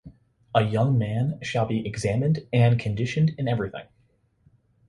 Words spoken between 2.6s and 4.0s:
conditioned in everything.